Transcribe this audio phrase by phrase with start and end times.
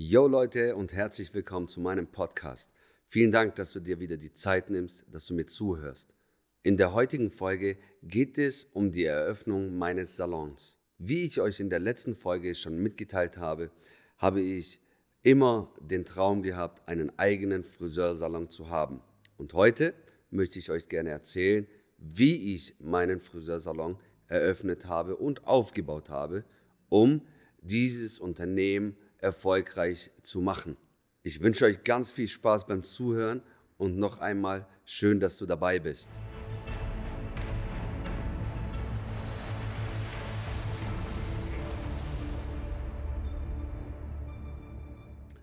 [0.00, 2.70] Yo Leute und herzlich willkommen zu meinem Podcast.
[3.08, 6.14] Vielen Dank, dass du dir wieder die Zeit nimmst, dass du mir zuhörst.
[6.62, 10.78] In der heutigen Folge geht es um die Eröffnung meines Salons.
[10.98, 13.72] Wie ich euch in der letzten Folge schon mitgeteilt habe,
[14.18, 14.80] habe ich
[15.22, 19.02] immer den Traum gehabt, einen eigenen Friseursalon zu haben.
[19.36, 19.94] Und heute
[20.30, 26.44] möchte ich euch gerne erzählen, wie ich meinen Friseursalon eröffnet habe und aufgebaut habe,
[26.88, 27.22] um
[27.62, 30.76] dieses Unternehmen erfolgreich zu machen.
[31.22, 33.42] Ich wünsche euch ganz viel Spaß beim Zuhören
[33.76, 36.08] und noch einmal schön, dass du dabei bist.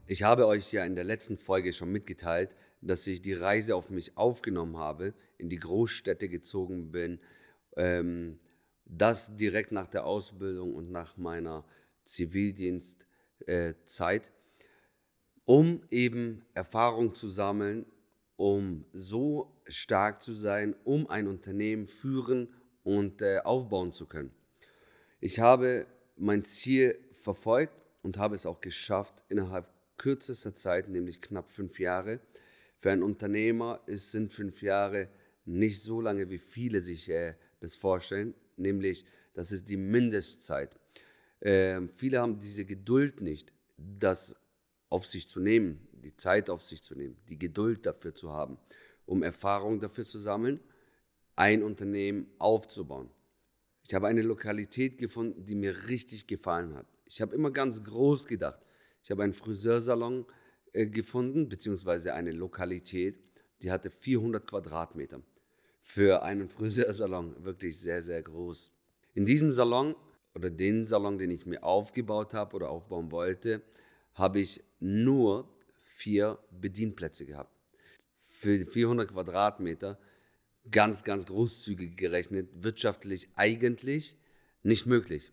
[0.07, 3.89] Ich habe euch ja in der letzten Folge schon mitgeteilt, dass ich die Reise auf
[3.89, 7.19] mich aufgenommen habe, in die Großstädte gezogen bin,
[7.75, 8.39] ähm,
[8.85, 11.65] das direkt nach der Ausbildung und nach meiner
[12.03, 13.05] Zivildienst
[13.45, 14.31] äh, Zeit,
[15.45, 17.85] um eben Erfahrung zu sammeln,
[18.35, 22.49] um so stark zu sein, um ein Unternehmen führen
[22.83, 24.31] und äh, aufbauen zu können.
[25.19, 25.85] Ich habe
[26.17, 32.19] mein Ziel verfolgt und habe es auch geschafft innerhalb kürzester Zeit, nämlich knapp fünf Jahre.
[32.77, 35.07] Für einen Unternehmer ist, sind fünf Jahre
[35.45, 40.75] nicht so lange, wie viele sich äh, das vorstellen, nämlich das ist die Mindestzeit.
[41.45, 44.35] Äh, viele haben diese Geduld nicht, das
[44.89, 48.57] auf sich zu nehmen, die Zeit auf sich zu nehmen, die Geduld dafür zu haben,
[49.05, 50.59] um Erfahrung dafür zu sammeln,
[51.35, 53.11] ein Unternehmen aufzubauen.
[53.87, 56.87] Ich habe eine Lokalität gefunden, die mir richtig gefallen hat.
[57.05, 58.59] Ich habe immer ganz groß gedacht.
[59.03, 60.25] Ich habe einen Friseursalon
[60.73, 63.19] äh, gefunden, beziehungsweise eine Lokalität,
[63.61, 65.21] die hatte 400 Quadratmeter.
[65.79, 68.71] Für einen Friseursalon wirklich sehr, sehr groß.
[69.13, 69.95] In diesem Salon
[70.35, 73.61] oder den Salon, den ich mir aufgebaut habe oder aufbauen wollte,
[74.13, 75.49] habe ich nur
[75.81, 77.51] vier Bedienplätze gehabt.
[78.17, 79.97] Für 400 Quadratmeter,
[80.69, 84.17] ganz, ganz großzügig gerechnet, wirtschaftlich eigentlich
[84.61, 85.31] nicht möglich.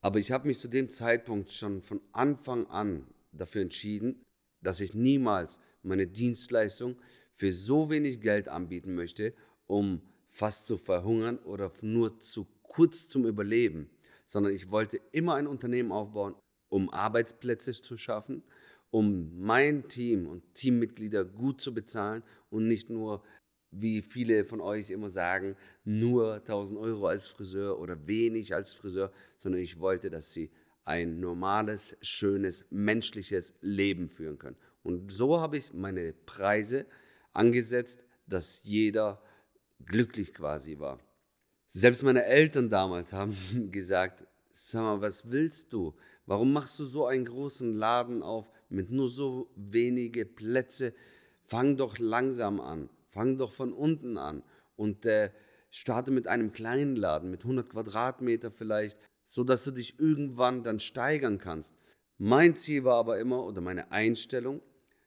[0.00, 4.22] Aber ich habe mich zu dem Zeitpunkt schon von Anfang an dafür entschieden,
[4.60, 6.96] dass ich niemals meine Dienstleistung
[7.32, 9.34] für so wenig Geld anbieten möchte,
[9.66, 13.88] um fast zu verhungern oder nur zu kurz zum Überleben,
[14.26, 16.34] sondern ich wollte immer ein Unternehmen aufbauen,
[16.68, 18.42] um Arbeitsplätze zu schaffen,
[18.90, 23.22] um mein Team und Teammitglieder gut zu bezahlen und nicht nur,
[23.70, 29.12] wie viele von euch immer sagen, nur 1000 Euro als Friseur oder wenig als Friseur,
[29.36, 30.50] sondern ich wollte, dass sie
[30.84, 34.56] ein normales, schönes, menschliches Leben führen können.
[34.82, 36.86] Und so habe ich meine Preise
[37.32, 39.22] angesetzt, dass jeder
[39.84, 40.98] glücklich quasi war.
[41.76, 43.36] Selbst meine Eltern damals haben
[43.72, 45.92] gesagt, sag mal, was willst du?
[46.24, 50.94] Warum machst du so einen großen Laden auf mit nur so wenige Plätze?
[51.42, 54.44] Fang doch langsam an, fang doch von unten an
[54.76, 55.30] und äh,
[55.68, 60.78] starte mit einem kleinen Laden mit 100 Quadratmeter vielleicht, so dass du dich irgendwann dann
[60.78, 61.74] steigern kannst.
[62.18, 64.62] Mein Ziel war aber immer oder meine Einstellung,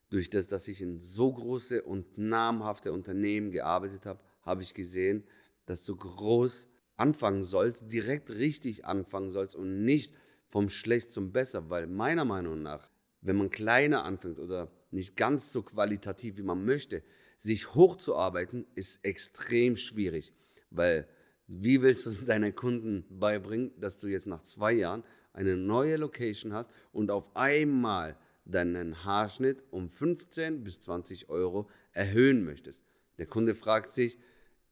[0.10, 5.24] durch das, dass ich in so große und namhafte Unternehmen gearbeitet habe, habe ich gesehen,
[5.68, 10.16] dass du groß anfangen sollst, direkt richtig anfangen sollst und nicht
[10.48, 12.90] vom Schlecht zum Besser, weil meiner Meinung nach,
[13.22, 17.04] wenn man kleiner anfängt oder nicht ganz so qualitativ, wie man möchte,
[17.38, 20.34] sich hochzuarbeiten, ist extrem schwierig,
[20.72, 21.08] weil
[21.48, 25.04] wie willst du es deinen Kunden beibringen, dass du jetzt nach zwei Jahren
[25.34, 32.44] eine neue Location hast und auf einmal deinen Haarschnitt um 15 bis 20 Euro erhöhen
[32.44, 32.84] möchtest?
[33.18, 34.18] Der Kunde fragt sich,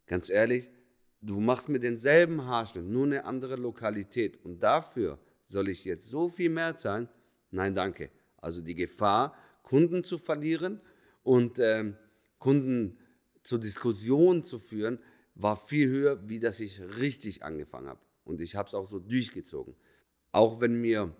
[0.05, 0.69] ganz ehrlich,
[1.21, 6.29] du machst mir denselben Haarschnitt, nur eine andere Lokalität und dafür soll ich jetzt so
[6.29, 7.09] viel mehr zahlen?
[7.51, 8.11] Nein, danke.
[8.37, 10.81] Also die Gefahr, Kunden zu verlieren
[11.23, 11.95] und ähm,
[12.39, 12.97] Kunden
[13.43, 14.99] zur Diskussion zu führen,
[15.35, 17.99] war viel höher, wie dass ich richtig angefangen habe.
[18.23, 19.75] Und ich habe es auch so durchgezogen.
[20.31, 21.15] Auch wenn mir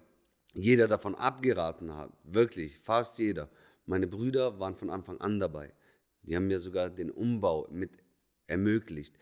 [0.54, 3.50] jeder davon abgeraten hat, wirklich, fast jeder.
[3.86, 5.74] Meine Brüder waren von Anfang an dabei.
[6.24, 7.92] Die haben mir sogar den Umbau mit
[8.48, 9.16] ermöglicht.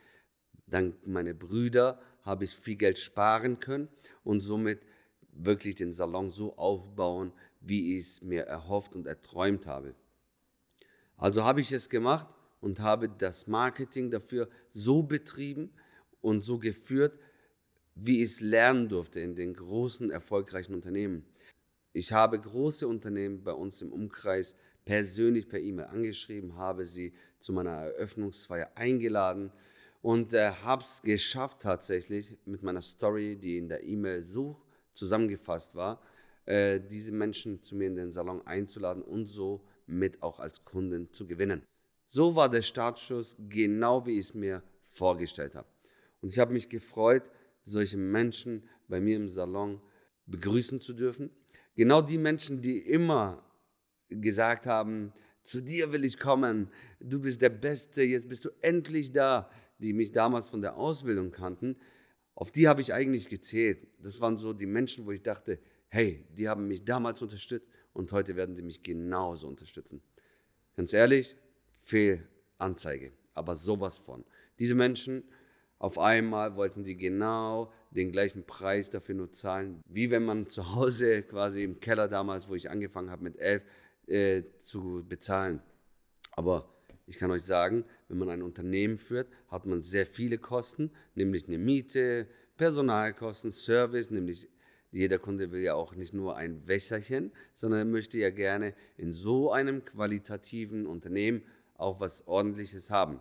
[0.67, 3.89] Dank meiner Brüder habe ich viel Geld sparen können
[4.23, 4.81] und somit
[5.31, 9.95] wirklich den Salon so aufbauen, wie ich es mir erhofft und erträumt habe.
[11.17, 12.27] Also habe ich es gemacht
[12.59, 15.71] und habe das Marketing dafür so betrieben
[16.21, 17.17] und so geführt,
[17.95, 21.25] wie ich es lernen durfte in den großen, erfolgreichen Unternehmen.
[21.91, 24.55] Ich habe große Unternehmen bei uns im Umkreis
[24.85, 29.51] persönlich per E-Mail angeschrieben, habe sie zu meiner Eröffnungsfeier eingeladen
[30.03, 34.61] und äh, habe es geschafft tatsächlich mit meiner Story, die in der E-Mail so
[34.93, 36.01] zusammengefasst war,
[36.45, 41.09] äh, diese Menschen zu mir in den Salon einzuladen und so mit auch als Kunden
[41.13, 41.63] zu gewinnen.
[42.05, 45.67] So war der Startschuss genau wie ich es mir vorgestellt habe.
[46.19, 47.23] Und ich habe mich gefreut,
[47.63, 49.81] solche Menschen bei mir im Salon
[50.25, 51.29] begrüßen zu dürfen.
[51.75, 53.41] Genau die Menschen, die immer
[54.09, 55.13] gesagt haben,
[55.43, 56.69] zu dir will ich kommen,
[56.99, 61.31] du bist der Beste, jetzt bist du endlich da, die mich damals von der Ausbildung
[61.31, 61.77] kannten,
[62.35, 63.87] auf die habe ich eigentlich gezählt.
[64.01, 65.59] Das waren so die Menschen, wo ich dachte,
[65.89, 70.01] hey, die haben mich damals unterstützt und heute werden sie mich genauso unterstützen.
[70.75, 71.35] Ganz ehrlich,
[71.81, 74.25] Fehlanzeige, aber sowas von.
[74.57, 75.23] Diese Menschen,
[75.77, 80.73] auf einmal wollten die genau den gleichen Preis dafür nur zahlen, wie wenn man zu
[80.73, 83.63] Hause quasi im Keller damals, wo ich angefangen habe mit elf,
[84.07, 85.61] äh, zu bezahlen.
[86.31, 86.72] Aber
[87.05, 91.47] ich kann euch sagen, wenn man ein Unternehmen führt, hat man sehr viele Kosten, nämlich
[91.47, 92.27] eine Miete,
[92.57, 94.47] Personalkosten, Service, nämlich
[94.91, 99.11] jeder Kunde will ja auch nicht nur ein Wässerchen, sondern er möchte ja gerne in
[99.11, 101.41] so einem qualitativen Unternehmen
[101.75, 103.19] auch was Ordentliches haben.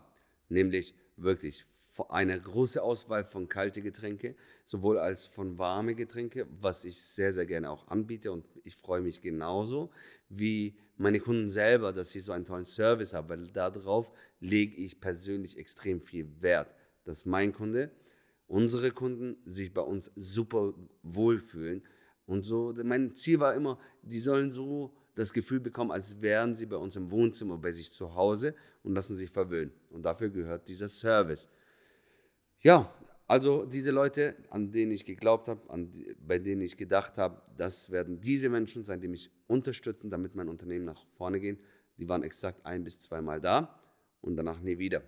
[0.49, 1.65] Nämlich wirklich
[2.09, 4.35] eine große Auswahl von kalte Getränke,
[4.65, 9.01] sowohl als von warme Getränke, was ich sehr, sehr gerne auch anbiete und ich freue
[9.01, 9.91] mich genauso
[10.29, 15.01] wie meine Kunden selber, dass sie so einen tollen Service haben, weil darauf lege ich
[15.01, 16.75] persönlich extrem viel Wert,
[17.05, 17.91] dass mein Kunde
[18.47, 21.83] unsere Kunden sich bei uns super wohlfühlen.
[22.27, 26.67] Und so, mein Ziel war immer, die sollen so das Gefühl bekommen, als wären sie
[26.67, 29.73] bei uns im Wohnzimmer, bei sich zu Hause und lassen sich verwöhnen.
[29.91, 31.49] Und dafür gehört dieser Service.
[32.63, 32.95] Ja,
[33.27, 35.61] also diese Leute, an denen ich geglaubt habe,
[36.25, 40.49] bei denen ich gedacht habe, das werden diese Menschen sein, die mich unterstützen, damit mein
[40.49, 41.59] Unternehmen nach vorne geht,
[41.99, 43.81] die waren exakt ein bis zweimal da
[44.21, 45.03] und danach nie wieder.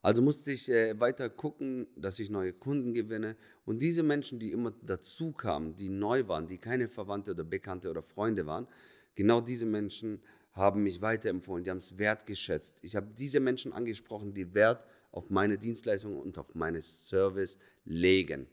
[0.00, 3.36] Also musste ich äh, weiter gucken, dass ich neue Kunden gewinne.
[3.66, 7.90] Und diese Menschen, die immer dazu kamen, die neu waren, die keine Verwandte oder Bekannte
[7.90, 8.66] oder Freunde waren,
[9.14, 10.22] genau diese Menschen
[10.52, 12.78] haben mich weiterempfohlen, die haben es wertgeschätzt.
[12.80, 18.46] Ich habe diese Menschen angesprochen, die Wert auf meine Dienstleistung und auf meinen Service legen.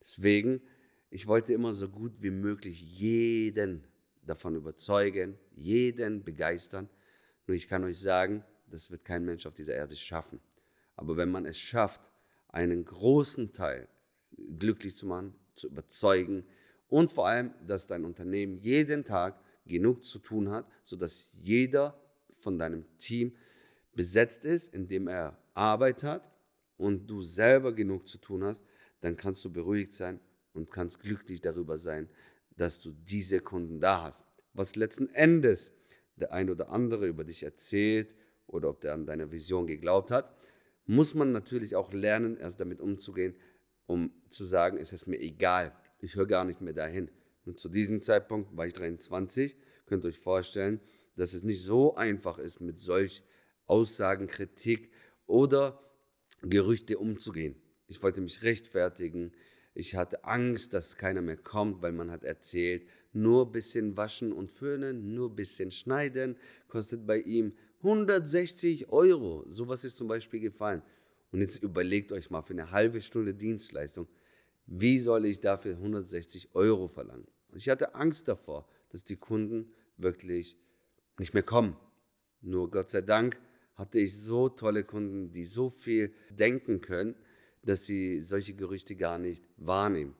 [0.00, 0.60] Deswegen,
[1.10, 3.84] ich wollte immer so gut wie möglich jeden
[4.24, 6.88] davon überzeugen, jeden begeistern.
[7.46, 10.40] Nur ich kann euch sagen, das wird kein Mensch auf dieser Erde schaffen.
[10.96, 12.00] Aber wenn man es schafft,
[12.48, 13.88] einen großen Teil
[14.58, 16.44] glücklich zu machen, zu überzeugen
[16.88, 22.00] und vor allem, dass dein Unternehmen jeden Tag genug zu tun hat, sodass jeder
[22.32, 23.34] von deinem Team
[23.96, 26.30] besetzt ist, indem er Arbeit hat
[26.76, 28.62] und du selber genug zu tun hast,
[29.00, 30.20] dann kannst du beruhigt sein
[30.52, 32.08] und kannst glücklich darüber sein,
[32.56, 34.24] dass du diese Kunden da hast.
[34.52, 35.72] Was letzten Endes
[36.16, 38.14] der ein oder andere über dich erzählt
[38.46, 40.34] oder ob der an deine Vision geglaubt hat,
[40.86, 43.34] muss man natürlich auch lernen, erst damit umzugehen,
[43.86, 47.10] um zu sagen, es ist mir egal, ich höre gar nicht mehr dahin.
[47.44, 49.56] Und zu diesem Zeitpunkt war ich 23,
[49.86, 50.80] könnt ihr euch vorstellen,
[51.16, 53.22] dass es nicht so einfach ist, mit solch
[53.66, 54.90] Aussagen, Kritik
[55.26, 55.80] oder
[56.42, 57.56] Gerüchte umzugehen.
[57.88, 59.32] Ich wollte mich rechtfertigen.
[59.74, 64.32] Ich hatte Angst, dass keiner mehr kommt, weil man hat erzählt, nur ein bisschen waschen
[64.32, 66.36] und föhnen, nur ein bisschen schneiden,
[66.68, 69.44] kostet bei ihm 160 Euro.
[69.48, 70.82] Sowas ist zum Beispiel gefallen.
[71.32, 74.08] Und jetzt überlegt euch mal für eine halbe Stunde Dienstleistung,
[74.66, 77.26] wie soll ich dafür 160 Euro verlangen?
[77.48, 80.56] Und ich hatte Angst davor, dass die Kunden wirklich
[81.18, 81.76] nicht mehr kommen.
[82.40, 83.38] Nur Gott sei Dank
[83.76, 87.14] hatte ich so tolle Kunden, die so viel denken können,
[87.62, 90.14] dass sie solche Gerüchte gar nicht wahrnehmen.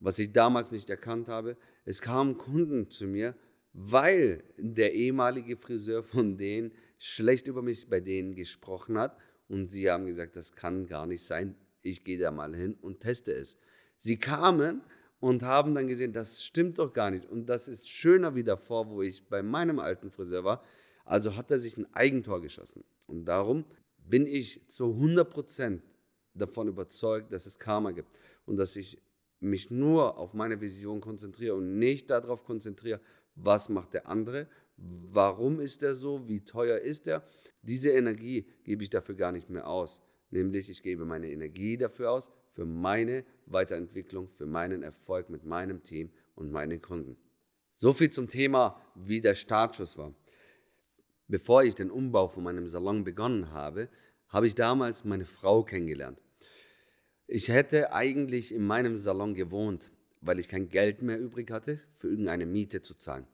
[0.00, 3.34] Was ich damals nicht erkannt habe, es kamen Kunden zu mir,
[3.72, 9.16] weil der ehemalige Friseur von denen schlecht über mich bei denen gesprochen hat
[9.48, 13.00] und sie haben gesagt, das kann gar nicht sein, ich gehe da mal hin und
[13.00, 13.58] teste es.
[13.96, 14.82] Sie kamen
[15.20, 18.90] und haben dann gesehen, das stimmt doch gar nicht und das ist schöner wie davor,
[18.90, 20.64] wo ich bei meinem alten Friseur war.
[21.06, 22.84] Also hat er sich ein Eigentor geschossen.
[23.06, 23.64] Und darum
[23.96, 25.80] bin ich zu 100%
[26.34, 28.10] davon überzeugt, dass es Karma gibt
[28.44, 29.00] und dass ich
[29.40, 33.00] mich nur auf meine Vision konzentriere und nicht darauf konzentriere,
[33.34, 37.22] was macht der andere, warum ist er so, wie teuer ist er.
[37.62, 40.02] Diese Energie gebe ich dafür gar nicht mehr aus.
[40.30, 45.82] Nämlich, ich gebe meine Energie dafür aus, für meine Weiterentwicklung, für meinen Erfolg mit meinem
[45.82, 47.16] Team und meinen Kunden.
[47.76, 50.14] So viel zum Thema, wie der Startschuss war.
[51.28, 53.88] Bevor ich den Umbau von meinem Salon begonnen habe,
[54.28, 56.20] habe ich damals meine Frau kennengelernt.
[57.26, 59.90] Ich hätte eigentlich in meinem Salon gewohnt,
[60.20, 63.26] weil ich kein Geld mehr übrig hatte, für irgendeine Miete zu zahlen.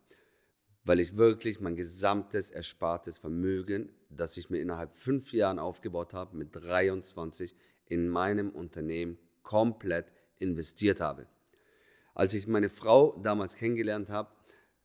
[0.85, 6.37] Weil ich wirklich mein gesamtes erspartes Vermögen, das ich mir innerhalb fünf Jahren aufgebaut habe,
[6.37, 7.55] mit 23
[7.87, 10.07] in meinem Unternehmen komplett
[10.39, 11.27] investiert habe.
[12.15, 14.31] Als ich meine Frau damals kennengelernt habe,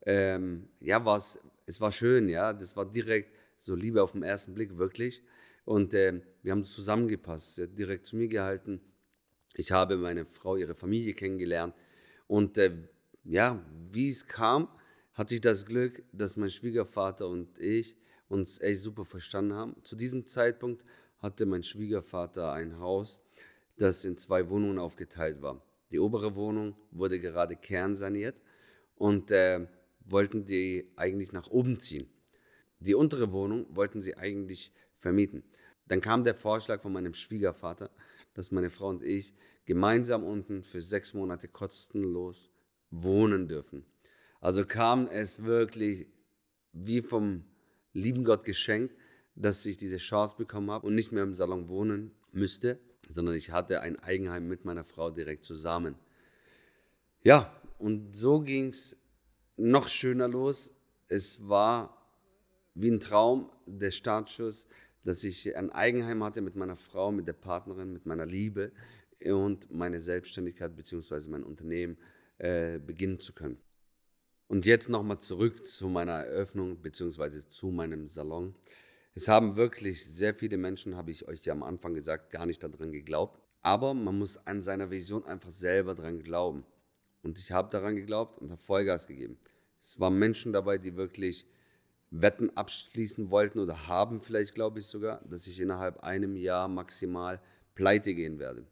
[0.06, 4.24] ähm, ja, war es, es war schön, ja, das war direkt so Liebe auf den
[4.24, 5.22] ersten Blick, wirklich.
[5.66, 8.82] Und äh, wir haben zusammengepasst, sie hat direkt zu mir gehalten.
[9.54, 11.76] Ich habe meine Frau, ihre Familie kennengelernt.
[12.28, 12.72] Und äh,
[13.26, 14.70] ja, wie es kam,
[15.14, 17.98] hatte ich das Glück, dass mein Schwiegervater und ich
[18.30, 19.76] uns echt super verstanden haben.
[19.84, 20.86] Zu diesem Zeitpunkt
[21.20, 23.22] hatte mein Schwiegervater ein Haus,
[23.78, 25.62] das in zwei Wohnungen aufgeteilt war.
[25.92, 28.40] Die obere Wohnung wurde gerade kernsaniert
[28.96, 29.68] und äh,
[30.10, 32.10] wollten die eigentlich nach oben ziehen.
[32.80, 35.44] Die untere Wohnung wollten sie eigentlich vermieten.
[35.88, 37.90] Dann kam der Vorschlag von meinem Schwiegervater,
[38.34, 39.34] dass meine Frau und ich
[39.66, 42.52] gemeinsam unten für sechs Monate kostenlos
[42.92, 43.86] wohnen dürfen.
[44.42, 46.08] Also kam es wirklich
[46.74, 47.44] wie vom
[47.94, 48.96] lieben Gott geschenkt,
[49.36, 53.52] dass ich diese Chance bekommen habe und nicht mehr im Salon wohnen müsste, sondern ich
[53.52, 55.96] hatte ein Eigenheim mit meiner Frau direkt zusammen.
[57.24, 58.98] Ja, und so ging es
[59.58, 60.74] noch schöner los.
[61.08, 61.98] Es war
[62.76, 64.68] wie ein Traum, der Startschuss,
[65.04, 68.72] dass ich ein Eigenheim hatte mit meiner Frau, mit der Partnerin, mit meiner Liebe
[69.26, 71.30] und meine Selbstständigkeit bzw.
[71.30, 71.98] mein Unternehmen
[72.38, 73.58] äh, beginnen zu können.
[74.48, 77.42] Und jetzt nochmal zurück zu meiner Eröffnung bzw.
[77.50, 78.56] zu meinem Salon.
[79.14, 82.64] Es haben wirklich sehr viele Menschen, habe ich euch ja am Anfang gesagt, gar nicht
[82.64, 83.40] daran geglaubt.
[83.62, 86.64] Aber man muss an seiner Vision einfach selber daran glauben.
[87.24, 89.38] Und ich habe daran geglaubt und habe Vollgas gegeben.
[89.80, 91.46] Es waren Menschen dabei, die wirklich
[92.10, 97.42] Wetten abschließen wollten oder haben vielleicht, glaube ich sogar, dass ich innerhalb einem Jahr maximal
[97.76, 98.66] pleite gehen werde.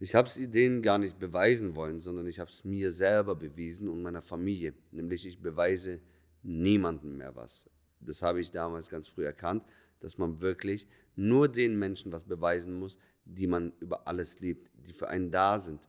[0.00, 3.88] Ich habe es denen gar nicht beweisen wollen, sondern ich habe es mir selber bewiesen
[3.88, 4.72] und meiner Familie.
[4.92, 6.00] Nämlich ich beweise
[6.44, 7.68] niemandem mehr was.
[8.00, 9.64] Das habe ich damals ganz früh erkannt,
[9.98, 10.86] dass man wirklich
[11.16, 15.58] nur den Menschen was beweisen muss, die man über alles liebt, die für einen da
[15.58, 15.80] sind,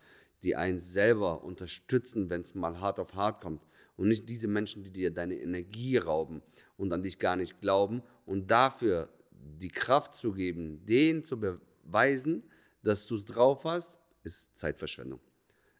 [0.43, 3.65] die einen selber unterstützen, wenn es mal hart auf hart kommt.
[3.98, 6.41] Und nicht diese Menschen, die dir deine Energie rauben
[6.77, 12.43] und an dich gar nicht glauben und dafür die Kraft zu geben, denen zu beweisen,
[12.81, 15.19] dass du es drauf hast, ist Zeitverschwendung.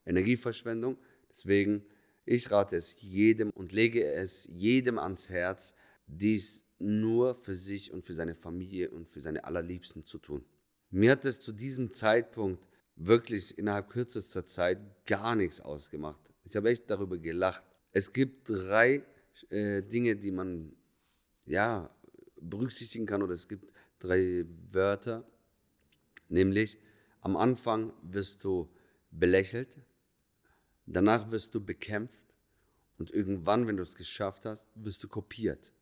[0.06, 0.98] Energieverschwendung.
[1.30, 1.86] Deswegen,
[2.26, 5.76] ich rate es jedem und lege es jedem ans Herz,
[6.08, 10.44] dies nur für sich und für seine Familie und für seine Allerliebsten zu tun.
[10.90, 12.66] Mir hat es zu diesem Zeitpunkt
[13.00, 16.20] wirklich innerhalb kürzester Zeit gar nichts ausgemacht.
[16.44, 17.66] Ich habe echt darüber gelacht.
[17.92, 19.04] Es gibt drei
[19.50, 20.74] äh, Dinge, die man
[21.46, 21.90] ja
[22.40, 25.26] berücksichtigen kann, oder es gibt drei Wörter,
[26.28, 26.78] nämlich
[27.22, 28.70] am Anfang wirst du
[29.12, 29.78] belächelt,
[30.86, 32.24] danach wirst du bekämpft
[32.98, 35.74] und irgendwann, wenn du es geschafft hast, wirst du kopiert.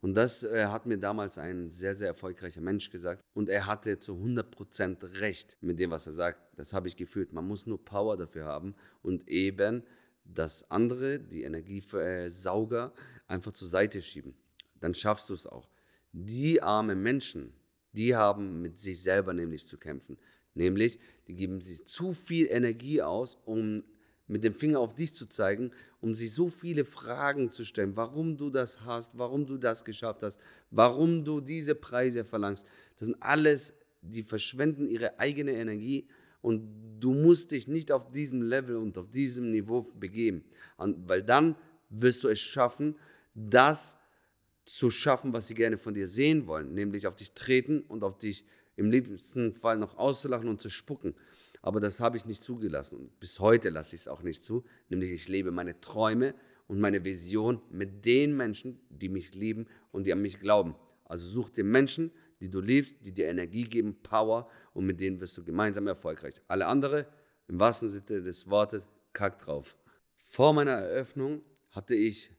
[0.00, 3.22] Und das äh, hat mir damals ein sehr, sehr erfolgreicher Mensch gesagt.
[3.34, 6.40] Und er hatte zu 100% recht mit dem, was er sagt.
[6.56, 7.32] Das habe ich gefühlt.
[7.32, 9.82] Man muss nur Power dafür haben und eben
[10.24, 12.92] das andere, die Energiesauger,
[13.26, 14.34] einfach zur Seite schieben.
[14.80, 15.70] Dann schaffst du es auch.
[16.12, 17.52] Die armen Menschen,
[17.92, 20.18] die haben mit sich selber nämlich zu kämpfen.
[20.54, 23.84] Nämlich, die geben sich zu viel Energie aus, um
[24.28, 28.36] mit dem Finger auf dich zu zeigen, um sich so viele Fragen zu stellen, warum
[28.36, 30.40] du das hast, warum du das geschafft hast,
[30.70, 32.66] warum du diese Preise verlangst.
[32.98, 36.06] Das sind alles, die verschwenden ihre eigene Energie
[36.42, 36.68] und
[37.00, 40.44] du musst dich nicht auf diesem Level und auf diesem Niveau begeben,
[40.78, 41.56] weil dann
[41.88, 42.96] wirst du es schaffen,
[43.34, 43.98] das
[44.64, 48.18] zu schaffen, was sie gerne von dir sehen wollen, nämlich auf dich treten und auf
[48.18, 48.44] dich
[48.76, 51.14] im liebsten Fall noch auszulachen und zu spucken.
[51.66, 54.62] Aber das habe ich nicht zugelassen und bis heute lasse ich es auch nicht zu,
[54.88, 56.32] nämlich ich lebe meine Träume
[56.68, 60.76] und meine Vision mit den Menschen, die mich lieben und die an mich glauben.
[61.06, 65.20] Also such dir Menschen, die du liebst, die dir Energie geben, Power und mit denen
[65.20, 66.40] wirst du gemeinsam erfolgreich.
[66.46, 67.08] Alle andere,
[67.48, 69.76] im wahrsten Sinne des Wortes, kack drauf.
[70.18, 71.42] Vor meiner Eröffnung
[71.72, 72.30] hatte ich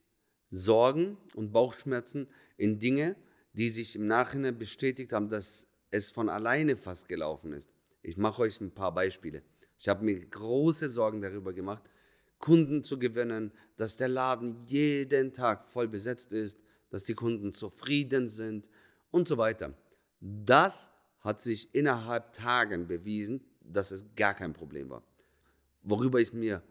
[0.52, 3.18] Sorgen und Bauchschmerzen in Dinge,
[3.52, 7.70] die sich im Nachhinein bestätigt haben, dass es von alleine fast gelaufen ist.
[8.08, 9.44] Ich mache euch ein paar Beispiele.
[9.78, 11.84] Ich habe mir große Sorgen darüber gemacht,
[12.40, 16.58] Kunden zu gewinnen, dass der Laden jeden Tag voll besetzt ist,
[16.90, 18.70] dass die Kunden zufrieden sind
[19.12, 19.74] und so weiter.
[20.22, 25.04] Das hat sich innerhalb Tagen bewiesen, dass es gar kein Problem war.
[25.84, 26.64] Worüber ich mir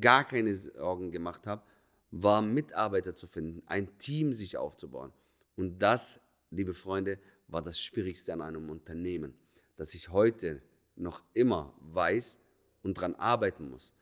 [0.00, 1.64] gar keine Sorgen gemacht habe,
[2.12, 5.12] war Mitarbeiter zu finden, ein Team sich aufzubauen.
[5.56, 6.20] Und das,
[6.52, 9.34] liebe Freunde, war das Schwierigste an einem Unternehmen,
[9.74, 10.62] dass ich heute
[10.96, 12.38] noch immer weiß
[12.82, 13.94] und daran arbeiten muss.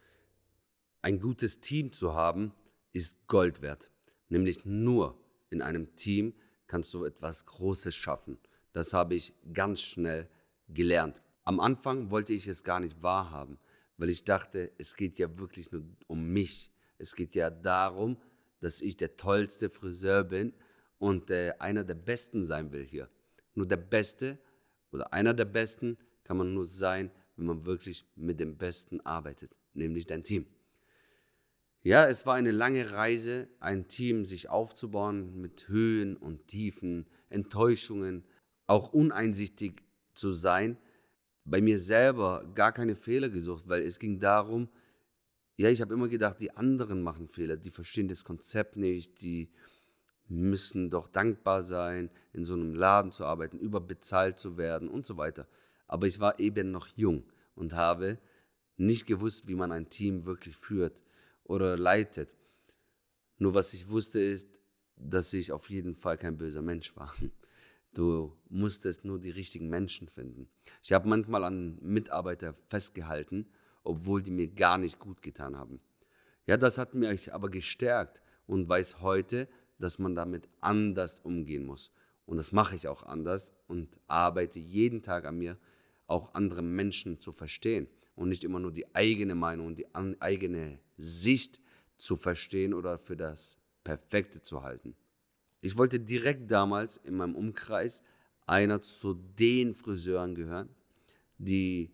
[1.01, 2.53] Ein gutes Team zu haben,
[2.93, 3.91] ist Gold wert.
[4.29, 5.19] Nämlich nur
[5.51, 6.35] in einem Team
[6.67, 8.39] kannst du etwas Großes schaffen.
[8.73, 10.29] Das habe ich ganz schnell
[10.69, 11.23] gelernt.
[11.45, 13.59] Am Anfang wollte ich es gar nicht wahrhaben,
[13.97, 16.71] weil ich dachte, es geht ja wirklich nur um mich.
[16.99, 18.17] Es geht ja darum,
[18.61, 20.55] dass ich der tollste Friseur bin
[20.99, 23.09] und äh, einer der Besten sein will hier.
[23.55, 24.39] Nur der Beste
[24.93, 25.99] oder einer der Besten
[26.33, 30.47] kann man nur sein, wenn man wirklich mit dem Besten arbeitet, nämlich dein Team.
[31.83, 38.25] Ja, es war eine lange Reise, ein Team sich aufzubauen mit Höhen und Tiefen, Enttäuschungen,
[38.67, 39.83] auch uneinsichtig
[40.15, 40.79] zu sein.
[41.45, 44.71] Bei mir selber gar keine Fehler gesucht, weil es ging darum,
[45.59, 49.51] ja, ich habe immer gedacht, die anderen machen Fehler, die verstehen das Konzept nicht, die
[50.29, 55.19] müssen doch dankbar sein, in so einem Laden zu arbeiten, überbezahlt zu werden und so
[55.19, 55.47] weiter.
[55.93, 57.23] Aber ich war eben noch jung
[57.55, 58.17] und habe
[58.79, 61.03] nicht gewusst, wie man ein Team wirklich führt
[61.45, 62.35] oder leitet.
[63.37, 64.49] Nur was ich wusste ist,
[64.97, 67.15] dass ich auf jeden Fall kein böser Mensch war.
[67.95, 70.49] Du musstest nur die richtigen Menschen finden.
[70.83, 73.51] Ich habe manchmal an Mitarbeiter festgehalten,
[73.85, 75.79] obwohl die mir gar nicht gut getan haben.
[76.47, 79.47] Ja, das hat mich aber gestärkt und weiß heute,
[79.79, 81.93] dass man damit anders umgehen muss.
[82.25, 85.59] Und das mache ich auch anders und arbeite jeden Tag an mir,
[86.12, 90.78] auch andere Menschen zu verstehen und nicht immer nur die eigene Meinung und die eigene
[90.97, 91.61] Sicht
[91.97, 94.95] zu verstehen oder für das Perfekte zu halten.
[95.61, 98.02] Ich wollte direkt damals in meinem Umkreis
[98.47, 100.69] einer zu den Friseuren gehören,
[101.38, 101.90] die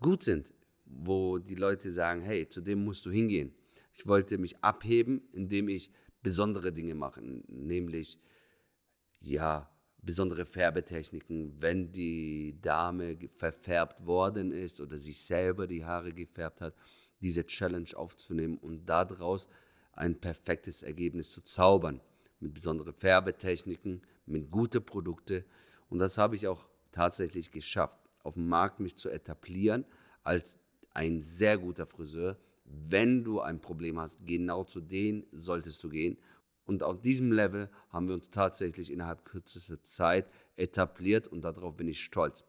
[0.00, 0.54] gut sind,
[0.84, 3.54] wo die Leute sagen, hey, zu dem musst du hingehen.
[3.92, 5.90] Ich wollte mich abheben, indem ich
[6.22, 8.20] besondere Dinge mache, nämlich
[9.20, 9.70] ja,
[10.06, 16.74] besondere Färbetechniken, wenn die Dame verfärbt worden ist oder sich selber die Haare gefärbt hat,
[17.20, 19.48] diese Challenge aufzunehmen und daraus
[19.92, 22.00] ein perfektes Ergebnis zu zaubern.
[22.38, 25.44] Mit besonderen Färbetechniken, mit guten Produkten.
[25.88, 29.84] Und das habe ich auch tatsächlich geschafft, auf dem Markt mich zu etablieren
[30.22, 30.58] als
[30.92, 32.36] ein sehr guter Friseur.
[32.64, 36.18] Wenn du ein Problem hast, genau zu denen solltest du gehen
[36.66, 41.88] und auf diesem Level haben wir uns tatsächlich innerhalb kürzester Zeit etabliert und darauf bin
[41.88, 42.44] ich stolz.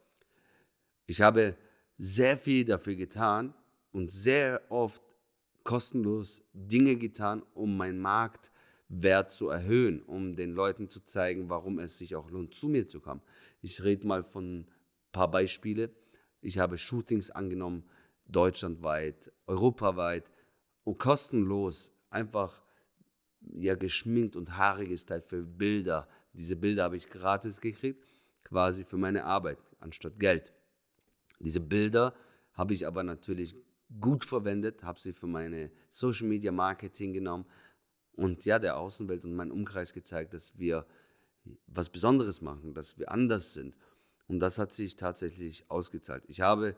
[1.05, 1.55] Ich habe
[1.97, 3.53] sehr viel dafür getan
[3.91, 5.01] und sehr oft
[5.63, 11.97] kostenlos Dinge getan, um meinen Marktwert zu erhöhen, um den Leuten zu zeigen, warum es
[11.97, 13.21] sich auch lohnt, zu mir zu kommen.
[13.61, 14.67] Ich rede mal von ein
[15.11, 15.91] paar Beispiele.
[16.41, 17.83] Ich habe Shootings angenommen,
[18.27, 20.31] deutschlandweit, europaweit
[20.83, 22.66] und kostenlos einfach
[23.53, 26.07] ja geschminkt und haarig ist halt für Bilder.
[26.33, 28.03] Diese Bilder habe ich gratis gekriegt,
[28.43, 30.53] quasi für meine Arbeit, anstatt Geld.
[31.39, 32.13] Diese Bilder
[32.53, 33.55] habe ich aber natürlich
[33.99, 37.45] gut verwendet, habe sie für meine Social Media Marketing genommen
[38.13, 40.85] und ja, der Außenwelt und meinem Umkreis gezeigt, dass wir
[41.67, 43.75] was Besonderes machen, dass wir anders sind.
[44.27, 46.23] Und das hat sich tatsächlich ausgezahlt.
[46.27, 46.75] Ich habe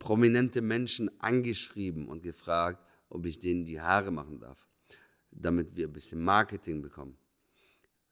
[0.00, 4.66] prominente Menschen angeschrieben und gefragt, ob ich denen die Haare machen darf
[5.32, 7.16] damit wir ein bisschen Marketing bekommen.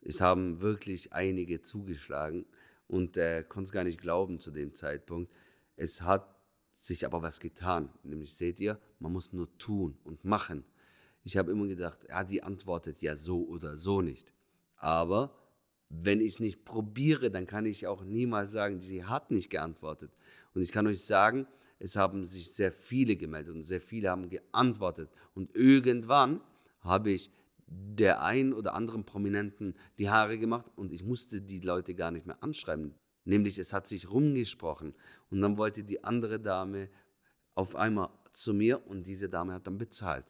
[0.01, 2.45] Es haben wirklich einige zugeschlagen
[2.87, 5.31] und äh, konnte es gar nicht glauben zu dem Zeitpunkt.
[5.75, 6.35] Es hat
[6.73, 7.89] sich aber was getan.
[8.03, 10.63] Nämlich seht ihr, man muss nur tun und machen.
[11.23, 14.33] Ich habe immer gedacht, ja, die antwortet ja so oder so nicht.
[14.77, 15.37] Aber
[15.89, 20.11] wenn ich es nicht probiere, dann kann ich auch niemals sagen, sie hat nicht geantwortet.
[20.53, 21.45] Und ich kann euch sagen,
[21.77, 25.09] es haben sich sehr viele gemeldet und sehr viele haben geantwortet.
[25.35, 26.41] Und irgendwann
[26.81, 27.31] habe ich
[27.67, 32.25] der einen oder anderen Prominenten die Haare gemacht und ich musste die Leute gar nicht
[32.25, 32.95] mehr anschreiben.
[33.23, 34.93] Nämlich es hat sich rumgesprochen
[35.29, 36.89] und dann wollte die andere Dame
[37.55, 40.25] auf einmal zu mir und diese Dame hat dann bezahlt.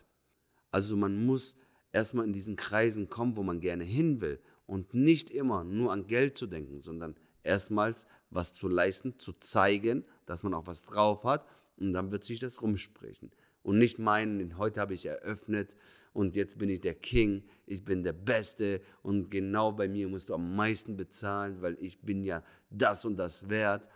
[0.71, 1.57] Also man muss
[1.91, 6.07] erstmal in diesen Kreisen kommen, wo man gerne hin will und nicht immer nur an
[6.07, 11.23] Geld zu denken, sondern erstmals was zu leisten, zu zeigen, dass man auch was drauf
[11.23, 11.45] hat
[11.77, 13.31] und dann wird sich das rumsprechen
[13.63, 15.75] und nicht meinen, heute habe ich eröffnet
[16.13, 20.29] und jetzt bin ich der King, ich bin der Beste und genau bei mir musst
[20.29, 23.87] du am meisten bezahlen, weil ich bin ja das und das wert.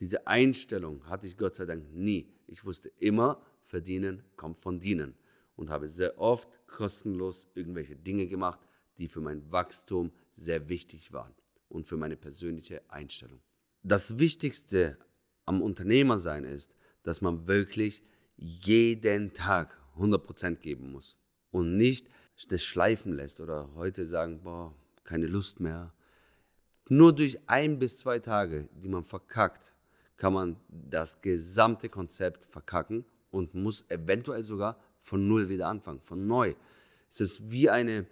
[0.00, 2.28] Diese Einstellung hatte ich Gott sei Dank nie.
[2.46, 5.14] Ich wusste immer, verdienen kommt von dienen
[5.56, 8.60] und habe sehr oft kostenlos irgendwelche Dinge gemacht,
[8.98, 11.34] die für mein Wachstum sehr wichtig waren
[11.68, 13.40] und für meine persönliche Einstellung.
[13.82, 14.98] Das Wichtigste
[15.46, 18.02] am Unternehmersein ist, dass man wirklich
[18.36, 21.18] jeden Tag 100% geben muss
[21.50, 22.08] und nicht
[22.48, 25.92] das schleifen lässt oder heute sagen, boah, keine Lust mehr.
[26.88, 29.72] Nur durch ein bis zwei Tage, die man verkackt,
[30.16, 36.26] kann man das gesamte Konzept verkacken und muss eventuell sogar von null wieder anfangen, von
[36.26, 36.54] neu.
[37.08, 38.06] Es ist wie eine,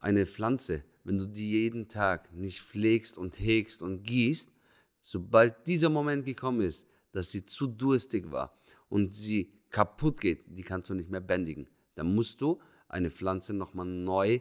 [0.00, 4.50] eine Pflanze, wenn du die jeden Tag nicht pflegst und hegst und gießt,
[5.02, 8.56] sobald dieser Moment gekommen ist, dass sie zu durstig war,
[8.90, 11.68] und sie kaputt geht, die kannst du nicht mehr bändigen.
[11.94, 14.40] Dann musst du eine Pflanze nochmal neu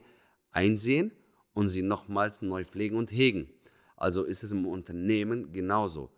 [0.51, 1.12] einsehen
[1.53, 3.49] und sie nochmals neu pflegen und hegen.
[3.95, 6.12] Also ist es im Unternehmen genauso.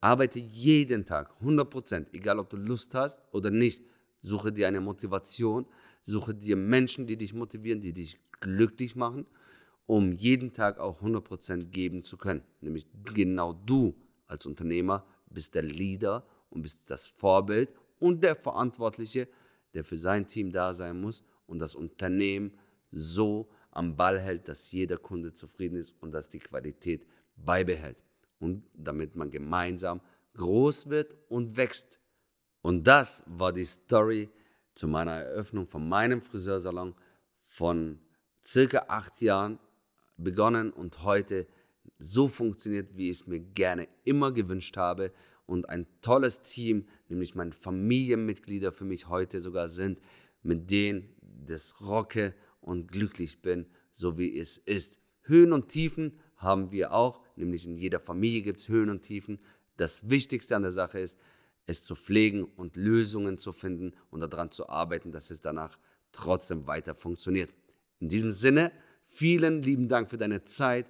[0.00, 3.82] Arbeite jeden Tag 100%, egal ob du Lust hast oder nicht.
[4.20, 5.66] Suche dir eine Motivation,
[6.02, 9.26] suche dir Menschen, die dich motivieren, die dich glücklich machen,
[9.86, 12.42] um jeden Tag auch 100% geben zu können.
[12.60, 13.94] Nämlich genau du
[14.26, 19.28] als Unternehmer bist der Leader und bist das Vorbild und der Verantwortliche,
[19.74, 22.56] der für sein Team da sein muss und das Unternehmen
[22.90, 27.06] so am Ball hält, dass jeder Kunde zufrieden ist und dass die Qualität
[27.36, 27.98] beibehält.
[28.38, 30.00] Und damit man gemeinsam
[30.34, 32.00] groß wird und wächst.
[32.62, 34.30] Und das war die Story
[34.74, 36.94] zu meiner Eröffnung von meinem Friseursalon
[37.38, 37.98] von
[38.44, 39.58] circa acht Jahren
[40.16, 41.46] begonnen und heute
[41.98, 45.12] so funktioniert, wie ich es mir gerne immer gewünscht habe
[45.46, 50.00] und ein tolles Team, nämlich meine Familienmitglieder für mich heute sogar sind,
[50.42, 54.98] mit denen das rocke und glücklich bin, so wie es ist.
[55.22, 59.40] Höhen und Tiefen haben wir auch, nämlich in jeder Familie gibt es Höhen und Tiefen.
[59.76, 61.18] Das Wichtigste an der Sache ist,
[61.66, 65.78] es zu pflegen und Lösungen zu finden und daran zu arbeiten, dass es danach
[66.12, 67.50] trotzdem weiter funktioniert.
[67.98, 68.72] In diesem Sinne,
[69.04, 70.86] vielen lieben Dank für deine Zeit.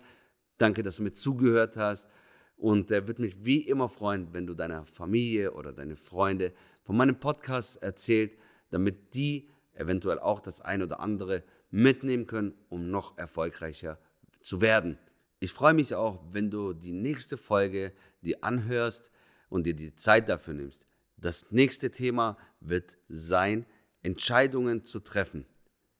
[0.58, 2.08] Danke, dass du mir zugehört hast.
[2.56, 6.52] Und er äh, würde mich wie immer freuen, wenn du deiner Familie oder deine Freunde
[6.84, 8.32] von meinem Podcast erzählt,
[8.70, 13.98] damit die eventuell auch das ein oder andere mitnehmen können, um noch erfolgreicher
[14.40, 14.98] zu werden.
[15.38, 17.92] Ich freue mich auch, wenn du die nächste Folge
[18.22, 19.10] dir anhörst
[19.50, 20.86] und dir die Zeit dafür nimmst.
[21.18, 23.66] Das nächste Thema wird sein,
[24.02, 25.46] Entscheidungen zu treffen.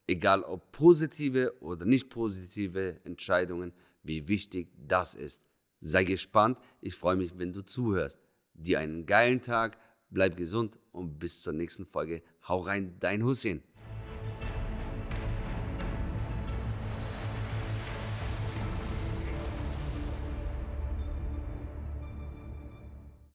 [0.07, 5.46] Egal ob positive oder nicht positive Entscheidungen, wie wichtig das ist.
[5.79, 8.19] Sei gespannt, ich freue mich, wenn du zuhörst.
[8.53, 9.77] Dir einen geilen Tag,
[10.09, 12.23] bleib gesund und bis zur nächsten Folge.
[12.47, 13.61] Hau rein, dein Hussein.